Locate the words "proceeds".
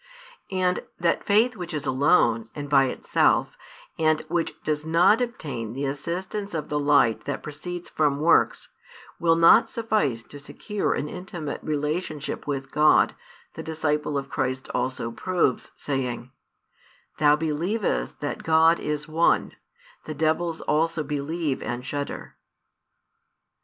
7.43-7.87